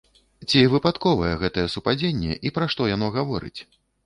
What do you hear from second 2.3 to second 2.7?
і пра